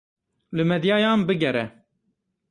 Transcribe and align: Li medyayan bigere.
Li 0.59 0.63
medyayan 0.71 1.27
bigere. 1.27 1.63